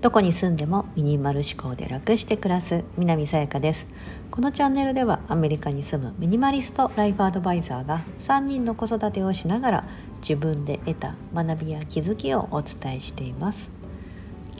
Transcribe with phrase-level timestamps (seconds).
[0.00, 3.84] どこに住んでもミニマル思考で楽して暮らす南さやかです。
[4.30, 9.84] このチャンネルではアメリカに住むミニマリストライフアドバイザーが3人の子育てをしながら
[10.20, 13.68] 自分で得た学びや気づきをお伝えしています。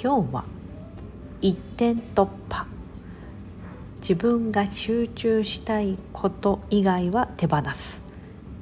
[0.03, 0.45] 今日は
[1.41, 2.67] 一点突破。
[4.01, 8.08] 自分が集中したいこと以外は手放す。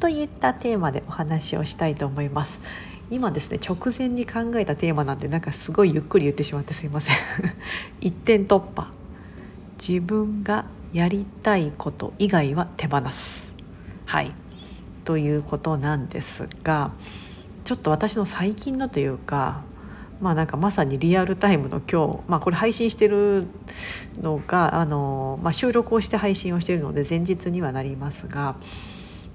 [0.06, 2.60] といったテーマでお話をしたいと思います。
[3.10, 7.16] 今ですね直前に考えたテーマなんでなんかすごいゆっくり言ってしまってすいません。
[8.00, 8.86] 一点突破。
[9.84, 13.52] 自分がやりたいこと以外は手放す。
[14.04, 14.30] はい。
[15.04, 16.92] ということなんですが
[17.64, 19.64] ちょっと私の最近のというか
[20.20, 23.48] まあなんかまさにリアルタイムの今日、まあ、これ配信してる
[24.22, 28.54] のがあの、まあ、収録をして配信をしているので前日にはなりますが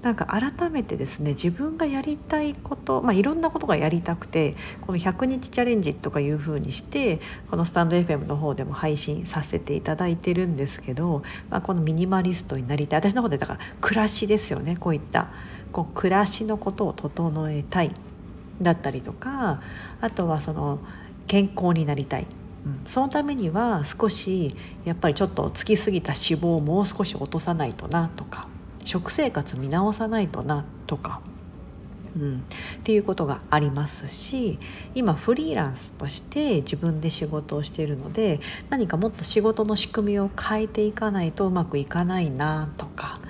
[0.02, 13.00] なんか改めてですね自分がやりたいこと、まあ、いろんなことがやりたくてこの100日チャレンジとかいうふうにしてこのスタンド FM の方でも配信させていただいてるんですけど、まあ、このミニマリストになりたい。
[13.00, 15.28] 私の方でだから暮らしですよねこういった。
[15.70, 17.94] こう暮らしのことを整えたい。
[18.60, 19.60] だったりとか
[20.00, 20.78] あとはその
[21.26, 22.26] 健康になりたい。
[22.64, 28.48] うん、そのためには少しやっぱりちょっとつきすぎた脂肪をもう少し落とさないとなとか。
[28.84, 31.20] 食生活見直さないとなとか、
[32.16, 32.40] うん、っ
[32.84, 34.58] ていうことがありますし
[34.94, 43.20] 今フリーランスとして自分で仕事をしているので何かもっと仕事の仕組みを変えていかないとうまくいかないなとか。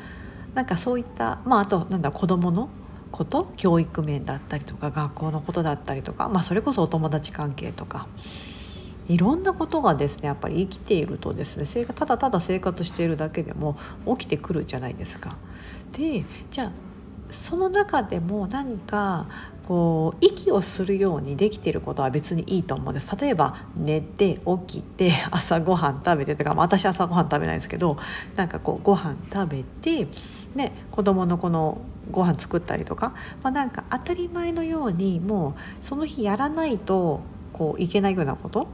[0.55, 2.69] なんかそういったまああとなんだ子どもの
[3.11, 8.06] こと教育面だったりとか学校のことだったりとか、まあ、それこそお友達関係とか。
[9.08, 15.36] いろんなことがですねやっぱり生きているとですねただただ生活しているだけでも起きてくるじゃないですか。
[15.92, 16.72] でじゃあ
[17.33, 19.27] その中でも何か
[19.67, 27.97] こう息をするようにできていることは別にいいと思うんです例えば寝て起きて 朝ごはん食べてとか、まあ、私朝ごはん食べないですけど
[28.37, 30.09] なんかこうご飯食べて、
[30.54, 35.54] ね、子供のこのご飯作ったりとか、まあ、なんか当たり前のようにも
[35.84, 37.21] うその日やらないと
[37.62, 38.67] こういけないようなこと？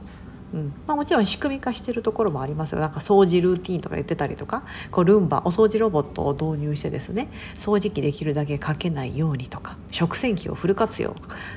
[0.51, 0.73] うん。
[0.87, 2.79] まあ、もちろん仕組み化してるところもありますよ。
[2.79, 4.63] なんか掃除ルーティンとか言ってたりとか。
[4.89, 7.29] こうルンバお掃除ロボットを導入してですね。
[7.59, 9.77] 掃除機できるだけかけないようにとか。
[9.91, 11.15] 食洗機をフル活用。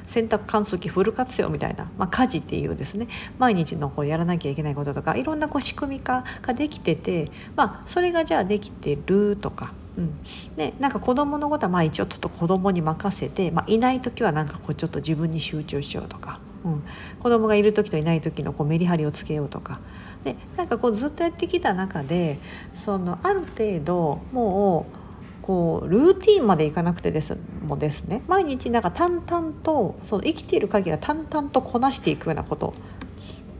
[0.08, 3.08] 洗濯乾燥機フル活用みたいな、まあ、家事っていうですね。
[3.38, 5.16] 毎日のこうやらなきゃいけないこととか。
[5.16, 9.72] いろんなこう仕組み化ができてて、まあ、それがじゃあできてるとか。
[9.94, 10.14] うん、
[10.56, 16.82] でなんか子供のことはまあ一応ちょっと子供に任せて、まあ、いない時はなんかこうちょっと自分に集中しようとか、うん、
[17.20, 19.80] 子供がいる時といない時のこうメリハリをつけようとか。
[20.24, 22.38] でなんかこうずっとやってきた中で
[22.84, 27.36] そのある程度もうこうルーティンまでいかなくてです
[27.66, 28.22] もですね。
[28.28, 32.74] 毎日なんか淡々とその生きている限りは淡々とこなしていくようなこと、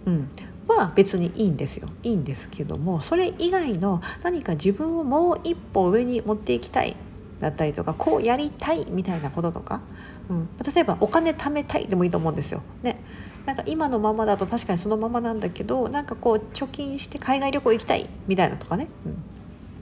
[0.07, 0.29] うん、
[0.69, 1.89] は別にいいんですよ。
[2.03, 6.97] いいんですけどもそれ以外の何か自分をもう一歩上に持っていきたい
[7.41, 9.81] だったりとかこうやりたいみたいなこととか
[10.29, 12.63] うん、例えばお金貯めたいでもいいと思うんですよ。
[12.83, 12.99] ね。
[13.47, 19.17] なんか今のままだと確かにそのままなんだけどなんかこう貯金して海外旅行行きたいみたいなとかね、うん、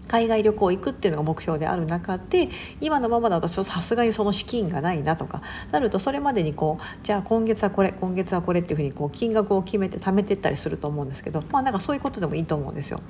[0.09, 2.49] 海外旅行行くっていうのが目標である中で
[2.81, 5.43] 今のままだとさすがにその資金がないなとか。
[5.73, 13.01] なるとそれまでにこうじゃあ今月はこれ今月はこれっていうふうにこう金額を決めて貯めていったりすると思うんですけどまあなんかそういうことでもいいと思うんですよ。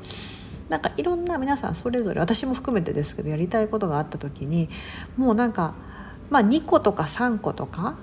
[0.68, 4.68] なんかいろんな皆さんそれぞれ私も含めてですけどやりたいことがあった時に
[5.16, 5.74] もうなんか
[6.30, 7.96] まあ、2個とか3個とか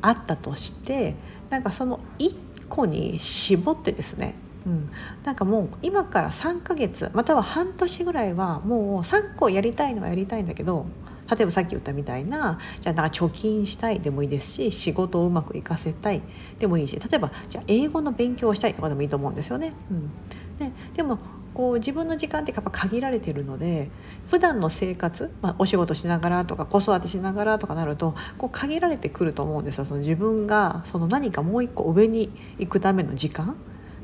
[0.00, 1.14] あったとして
[1.50, 2.34] なんかその1
[2.68, 4.34] 個に絞ってですね
[4.66, 4.90] うん、
[5.24, 10.86] なんかもう今から3ヶ月または半年ぐらいはもう3個やりたいのはやりたいんだけど
[11.30, 16.22] 例えばさっき言ったみたいなじゃあなんか貯金したいでもいいですし仕事をうまくいかせたい
[16.58, 19.72] でもいいし例えばじゃあ英語の勉強をしたいとかでもいいと思うんですよね。
[19.90, 20.10] うん、
[20.58, 21.18] ででも
[21.58, 23.90] こう自分の時間ってやっぱ限られてるので
[24.30, 33.56] 普段の生活、まあ、お仕事しながらとか子育てしながらとかなるとこう限られてくると思うんですよその自分がその何かもう一個上に行くための時間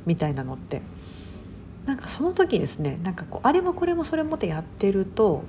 [0.05, 0.83] みたいなのって。
[1.87, 5.45] なんかその時ですねなんかこうあれもこれもそれもってやってると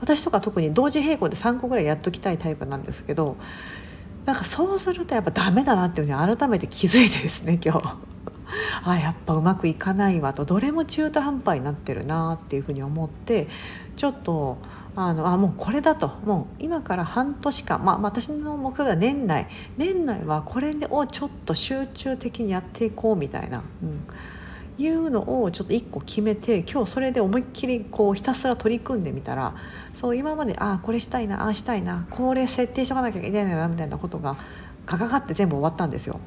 [0.00, 3.36] 私とか特に同時並行で3個ぐらいやっときたいタイプなんですけど
[4.24, 8.10] なんかそうするとやっぱダメだなっていうふうに改めて気づいてですね今日。
[8.84, 13.48] あやっぱうまくいかないわとどれも中途半端になってるなっていうふうに思って
[13.96, 14.58] ちょっと
[14.96, 29.54] あのあもうこれだともう今から半年間、まあ、私の目標は年内年内はこれをちょっと集中的にやっていこうみたいな、うん、いうのをちょっと一個決めて今日それで思いっきりこうひたすら取り組んでみたら
[29.94, 34.36] そう今までああこれしたいなああしたいなこれ設定しとかなきゃいけないなみたいなことが
[34.86, 36.18] ガガガって全部終わったんですよ。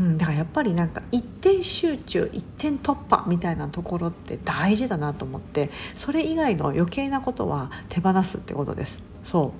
[0.00, 8.98] うん、だからやっぱりなんか一点集中一点突破みたいなところって大事だなと思ってそれ以外の余計なことは手放すってことです。
[9.24, 9.52] そ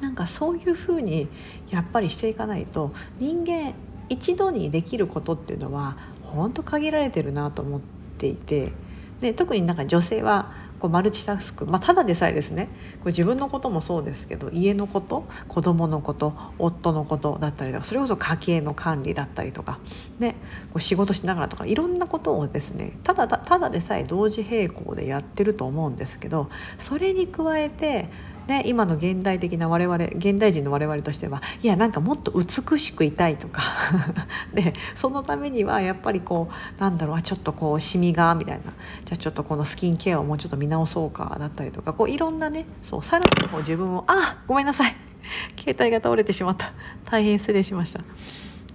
[0.00, 1.28] うなんかそういうふうに
[1.70, 3.72] やっぱりしていかないと人間
[4.08, 7.80] 一度にできることっていうのは本当限られてるなと思っ
[8.18, 8.72] ていて
[9.20, 12.68] で特になんか女性はこうマルチタスク、まあ、ただでさえですね。
[13.00, 19.78] これ自分のこともそうですけど家のこと子供のこと夫のことだったりとかそれこそ家計の管理だったりとか、
[20.18, 20.36] ね、
[20.72, 28.08] こう仕事しながらとかいろんなことをですねただただでさえ同時並行でやってると思うんですけどそれに加えて
[28.46, 33.62] ね、今の現代的な我々現代人の我々としてはいやなんかもっと美しくいたいとか。
[34.54, 36.48] でそのためにはやっぱりこ
[36.78, 38.72] うなんだろうちょっとこうシミがみたいな。
[39.04, 41.92] じゃあちょっとこのスキンケアをもうちょっと見直そうかだったりとか。
[41.92, 44.96] こういろんなねそうさらにこう自分をあごめんなさい。
[45.58, 46.72] 携帯が倒れてしまった。
[47.04, 48.00] 大変失礼しました。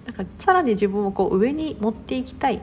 [0.06, 2.59] なんかさらに自分をこう上に持っていきたい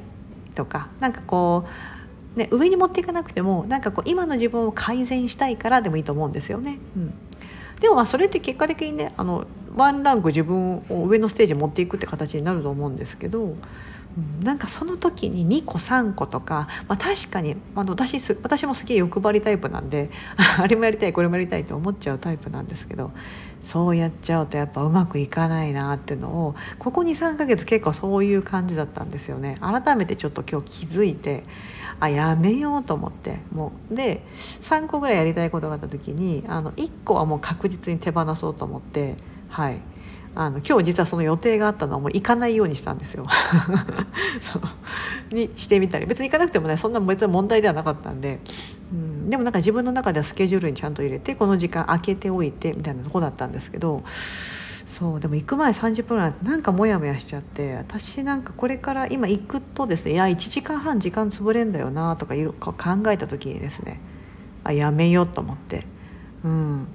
[0.54, 0.88] とか。
[1.00, 1.97] なんかこう
[2.36, 6.78] ね、上に持っていかなくてもなんかこう今の自分を改善したいからでもいいと思うんですよね。
[6.96, 7.14] うん、
[7.80, 13.56] でもまあそれって結果的にねあのワンランク自分を上のステージに持っていくって形になると思うんですけど、
[14.16, 20.10] うん、なんかその時に2個3個とか、まあ、確かにあの私私もすげえ欲張りタイプなんで
[20.58, 23.12] あれもやりたいこれもやりたいって思っちゃうタイプなんですけど
[23.62, 29.56] そうやっちゃうとやっぱうまくいかないなっていうのをここ23ヶ月結構そういう感じだったんですよね。
[29.60, 31.44] 改めてちょっと今日気づいて
[32.00, 34.22] あやめようと思ってもうで
[34.62, 39.16] 3個ぐらいやりたいことがあった時にあの1個はもう確実に手放そうと思って
[39.48, 39.80] はい
[40.40, 43.24] あの今日実はその予定があったのはもう行かないようにしたんですよ。
[44.40, 45.34] そう。
[45.34, 46.06] にしてみたり。
[46.06, 48.38] 別に行かなくてもねそんな別に問題ではなかったんで、
[48.92, 54.04] うん、でもなんか自分の中ではスケジュールにちゃんと入れてこの時間空けておいてみたいなとこだったんですけど。
[54.86, 55.20] そう。
[55.20, 62.74] でも行く前30分ぐらいなんかモヤモヤしちゃって私なんかこれから今行くとですねいや1時間半時間潰れんだよなとかいろ考
[63.08, 64.00] えた時にですね
[64.62, 65.84] あやめようと思って。
[66.44, 66.86] うん。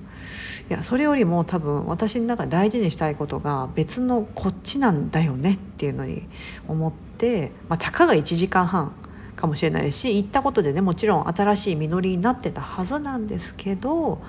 [0.74, 6.24] いやそれよりも多分私の中で大事にしたいことが別のこっちなんだよねっていうのに
[6.68, 8.92] 思って、まあ、たかが1時間半
[9.36, 14.20] かもしれないし行ったことでねもちろん新しい実りになってたはずなんですけど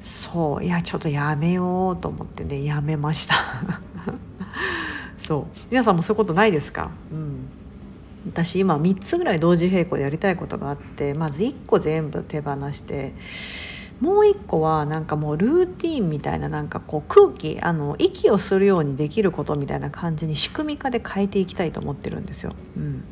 [0.00, 3.34] そういやちょっとやめようと思ってねやめました。
[5.18, 5.58] そう。
[5.70, 7.48] 皆さんもそういうことないですか、うん、
[8.26, 13.12] 私今3つぐらい同時並行でやりたいことがあってまず1個全部手放して
[14.00, 22.52] もう1個はなんかもうルーティンみたいななんかこう空気あの息をするようにできることみたいな感じに仕組み化で変えていきたいと思ってるんですよ。
[22.76, 23.04] うん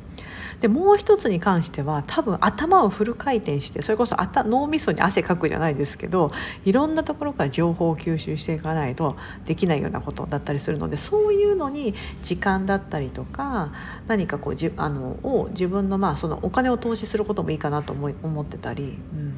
[0.61, 6.32] でもう一つに関しては多分頭をフル回転してそれこそ脳みそに汗かくじゃないですけど
[6.64, 13.73] いろんなところから情報を吸収していかないとできないようなことだったりするのでそういうのに時間だったりとか
[14.08, 18.99] 何かこうじあのを自分のまあそのお金を投資することもいいかなと思い思ってたり。
[19.12, 19.35] うん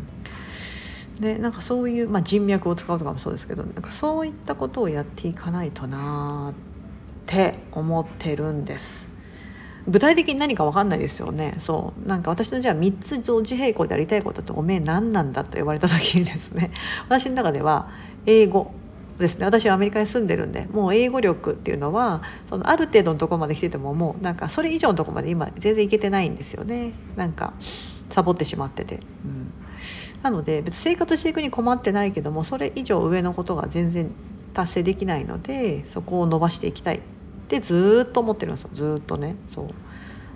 [1.20, 6.54] でなんかそういう、まあ、人脈を使うとかもそうですけどなんかそういったことをやっていかないとなっ
[7.26, 9.10] て思ってるんです。
[9.86, 11.56] 具体的に何か分かんないですよね。
[11.58, 12.08] そう。
[12.08, 16.70] なんか私のじゃあ3つ同時並行でやりたいことっておめえ何なんだと言われた時にですね。
[17.08, 17.90] 私の中では
[18.26, 18.72] 英語
[19.18, 19.46] ですね。
[19.46, 26.92] 私はアメリカに住んでるんでもう英語力っていうのはそのある程度のとこまで来ててももうなんかそれ以上のとこまで今全然いけてないんですよね。
[27.16, 27.52] なんか
[28.10, 29.00] サボってしまってて。
[29.24, 29.49] うん。
[30.22, 34.10] なので別に生活していくに困ってないけどもそれ以上上のことが全然
[34.52, 37.00] 達成できないのでそこを伸ばしていきたいっ
[37.48, 38.70] てずっと思ってるんですよ。
[38.72, 39.36] ずっとね。
[39.48, 39.68] そう。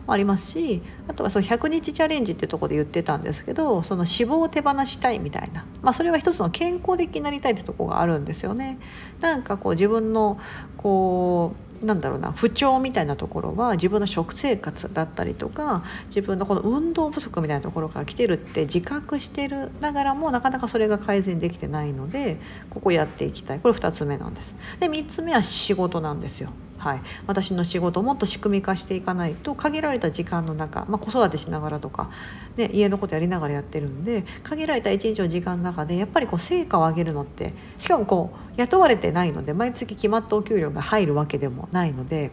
[0.07, 8.79] ありますしあとはその100日チャレンジっていうとこで言ってたんですけどその脂肪を手放したいみたいな、まあ、それは一つの健康的になりたいってとこがあるんですよね。
[9.21, 10.39] なんかこう自分の
[10.77, 22.39] こうなんだろうな不調みたいなところは自分の食生活だったりとか自分のこの運動不足みたいなところから来てるって自覚してるながらもなかなかそれが改善できてないので
[22.71, 24.55] ここやっていきたいこれ2つ目なんです。
[24.81, 26.51] で3つ目は仕事なんですよ。
[26.85, 32.11] はい、私の仕事をもっと仕組み化していかないと限られた時間の中、まあ、子育てしながらとか、
[32.59, 42.33] ね、家のことやりながらやってるんで限られた一日の時間の中でやっぱりこう成果を上げるのってしかもこう雇われてないので毎月決まったお給料が入るわけでもないので、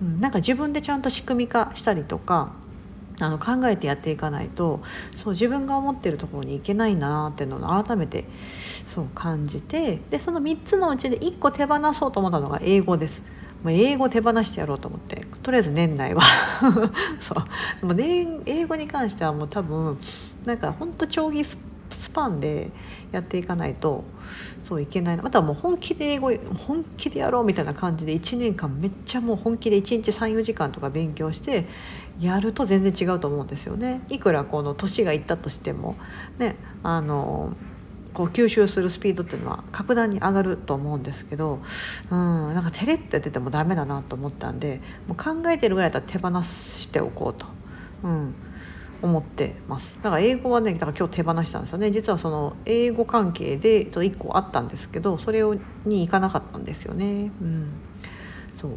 [0.00, 2.54] うん、なんか自分でちゃんと仕組み化したりとか
[3.20, 4.80] あの考えてやっていかないと
[5.14, 8.24] そう自分が思ってるところに行けないんだなっていうのを改めて
[8.86, 13.22] そう感じてでその3つのうちで1個手放そうと思ったのが英語です。
[13.62, 15.26] まあ、英語手放してやろうと思って。
[15.42, 16.22] とりあえず年内は。
[17.20, 17.44] そう。
[17.80, 19.98] でも、ね、英語に関してはもう多分
[20.44, 21.58] なんかほんと長期ス
[22.10, 22.70] パンで
[23.12, 24.04] やっていかないと
[24.64, 26.32] そういけないまたはもう本気で英語
[26.66, 31.66] 本気でやろうみたいな感じで1年間めっちゃもう本気で1日34時間とか勉強して
[32.20, 34.02] やると全然違うと思うんですよね。
[34.10, 35.96] いくらこの年がいったとしても。
[36.38, 37.54] ねあの
[38.12, 41.60] こう吸収するスピードっていうのは格段に上がると思うんですけど、
[42.10, 47.46] うん、なんか照れってやっててもダメだなと思ったんでもう考えてるぐらいだったら手放しておこうと、
[48.02, 48.34] うん、
[49.02, 49.96] 思ってます。
[50.02, 51.90] だから英語はねだから今日手放したんですよね。
[51.90, 55.42] 実はその英語関係で1個あったんですけどそれ
[55.84, 57.30] に行かなかったんですよね。
[57.40, 57.70] うん、
[58.56, 58.72] そう。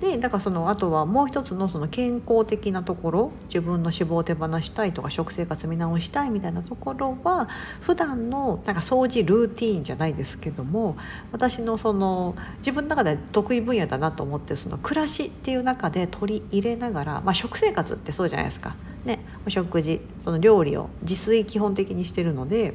[0.00, 7.48] でだからそのあとはもう一つのその健康的なところ自分の脂肪を手放したいとか食生活見直したいみたいなところは
[7.82, 10.96] 普段のなんか掃除ルーティーンじゃないですけども
[11.32, 18.76] 私のその自分の中で得意分野だなと思ってその暮らしっていう中で取り入れながら、まあ、食生活ってそうじゃないですか。
[19.04, 22.74] ね、お食事その料理を自炊基本的にしてるので、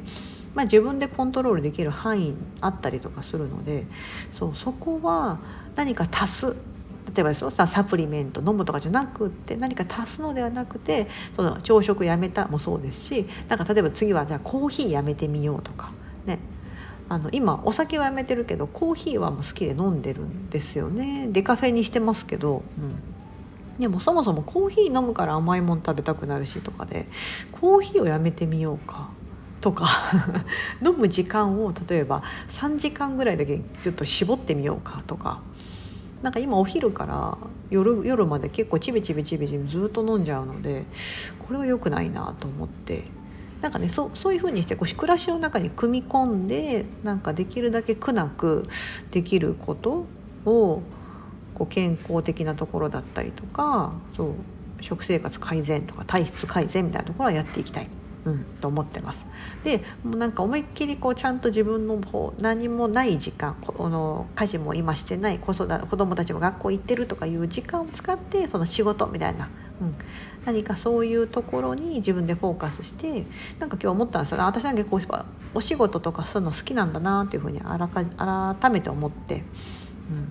[0.55, 3.85] まあ、自分でコントロールできる範囲あったりとかするので
[4.33, 5.39] そうそこは
[5.75, 6.55] 何か足す
[7.13, 15.91] 例えばそうサプリメント飲むとかじゃなくって何か足すのではなくてその朝食やめたもそうですしなんか例えば次はじゃあコーヒーやめてみようとか
[16.25, 16.39] ね。
[17.07, 21.27] あの今お酒はやめてるけどコーヒーはもう好きで飲んでるんですよね。
[21.29, 27.07] デカフェにしてますけど、うん、でもそもそもコーヒー飲むから甘いもの食べたくなるしとかで
[27.51, 29.09] コーヒーをやめてみようか
[29.61, 29.87] とか
[30.83, 35.41] 飲む時間を例えば3時間ぐらいだけちょっと絞ってみようかとか
[36.25, 37.37] なんか今お昼から
[37.69, 40.85] 夜夜まで結構ちびちびちびちびずっと飲んじゃうので
[41.37, 43.03] これは良くないなと思って
[43.61, 48.67] なんかねそそういうふうにしてこう暮らしの中に組み込んでなんかできるだけ苦なく
[49.11, 50.07] できること
[50.45, 50.81] を
[51.53, 54.33] こう健康的なところだったりとかそう
[54.81, 57.87] 食生活改善とか体質改善みたいなところはやっていきたい。
[58.25, 59.25] うん、と思ってます。
[59.63, 69.95] でもうなんか思いっきりこうちゃんと自分のこう何もない時間この家事も今してない子育て子供たちも学校行ってるとかいう時間を使ってその仕事みたいな、うん、
[70.43, 73.25] 何かそういうところに自分でフォーカスして
[73.59, 75.01] なんか今日思ったんですよ私なんかこう
[75.53, 79.43] お仕事とかそういうの好きなんだなっていうふうに改めて思って。
[80.09, 80.27] うん、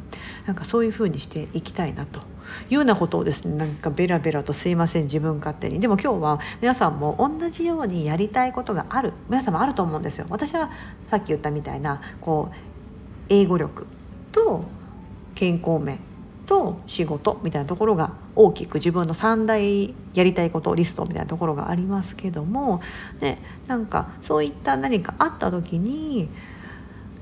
[0.47, 2.21] なんかそういうふうにしていきたいなと。
[2.69, 5.81] いうようなことをですねなんかベラベラとすいません自分勝手に。
[5.81, 9.13] でも今日は皆さんも同じようにやりたいことがある。
[9.29, 10.27] 皆さんもあると思うんですよ。
[10.29, 10.71] 私は
[11.11, 12.55] さっき言ったみたいなこう
[13.29, 13.87] 英語力
[14.33, 14.65] と
[15.35, 15.99] 健康面
[16.47, 22.81] と仕事みたいなところが大きく自分の3大やりたいことリストみたいなところがありますけども。
[23.21, 26.29] でなんかそういった何かあった時に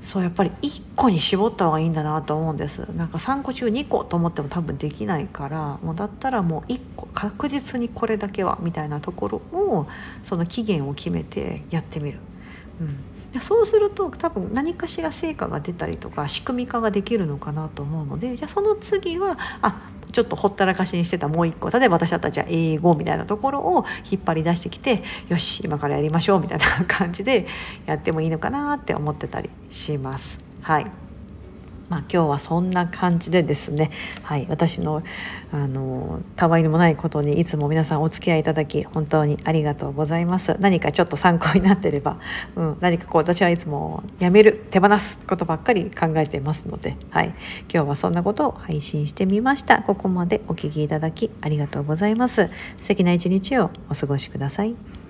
[0.03, 9.87] そうやっぱり1個に絞った方がいいんだなと思うんですなんか3個中2個と思っても多分できないからもうだったらもう1個確実にこれだけはみたいなところを
[10.23, 12.19] その期限を決めてやってみる。
[13.33, 27.47] うん、そうすると多分何かしら成果が出たりとか仕組み化ができるのかなと思うのでじゃあその次はあちょっとほったらかしにしてたもう一個例えば私だったらじゃあ英語みたいなところを引っ張り出してきてよし今からやりましょうみたいな感じで
[27.85, 30.39] やってもいいのかなって思ってたりします。
[30.61, 31.02] はい
[31.89, 33.91] まあ、今日はそんな感じでですね、
[34.23, 35.03] はい、私の
[35.51, 40.55] あのたわいもないことにいつも皆さんお付き合いいただき本当にありがとうございます。
[40.59, 42.19] 何かちょっと参考になってれば、
[42.55, 47.35] うん、何かこう私はいつもやめる手放すことばっかり考えてますので、はい、
[47.71, 49.83] 今日はそんなことを配信してみました。
[49.83, 52.49] ここまでお聴きいただきありがとうございます。
[52.77, 55.02] 素敵な一日をお過ごしください。